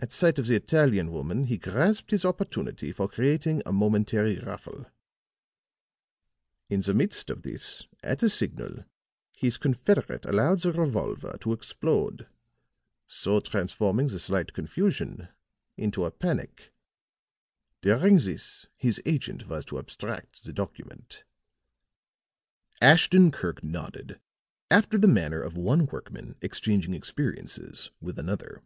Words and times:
At 0.00 0.12
sight 0.12 0.38
of 0.38 0.46
the 0.46 0.54
Italian 0.54 1.10
woman 1.10 1.46
he 1.46 1.58
grasped 1.58 2.12
his 2.12 2.24
opportunity 2.24 2.92
for 2.92 3.08
creating 3.08 3.64
a 3.66 3.72
momentary 3.72 4.38
ruffle; 4.38 4.86
in 6.70 6.82
the 6.82 6.94
midst 6.94 7.30
of 7.30 7.42
this, 7.42 7.84
at 8.04 8.22
a 8.22 8.28
signal, 8.28 8.84
his 9.36 9.56
confederate 9.58 10.24
allowed 10.24 10.60
the 10.60 10.72
revolver 10.72 11.36
to 11.40 11.52
explode, 11.52 12.28
so 13.08 13.40
transforming 13.40 14.06
the 14.06 14.20
slight 14.20 14.52
confusion 14.52 15.30
into 15.76 16.04
a 16.04 16.12
panic. 16.12 16.72
During 17.82 18.18
this 18.18 18.68
his 18.76 19.02
agent 19.04 19.48
was 19.48 19.64
to 19.64 19.80
abstract 19.80 20.44
the 20.44 20.52
document." 20.52 21.24
Ashton 22.80 23.32
Kirk 23.32 23.64
nodded, 23.64 24.20
after 24.70 24.96
the 24.96 25.08
manner 25.08 25.42
of 25.42 25.56
one 25.56 25.86
workman 25.86 26.36
exchanging 26.40 26.94
experiences 26.94 27.90
with 28.00 28.16
another. 28.16 28.62